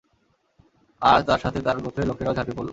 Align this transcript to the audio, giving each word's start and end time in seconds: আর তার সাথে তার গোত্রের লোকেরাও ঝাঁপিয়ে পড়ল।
আর 1.01 1.19
তার 1.27 1.39
সাথে 1.39 1.59
তার 1.61 1.77
গোত্রের 1.83 2.07
লোকেরাও 2.07 2.35
ঝাঁপিয়ে 2.37 2.57
পড়ল। 2.57 2.69